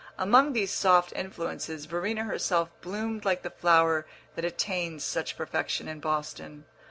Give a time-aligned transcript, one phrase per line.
[0.17, 5.99] Among these soft influences Verena herself bloomed like the flower that attains such perfection in
[5.99, 6.65] Boston.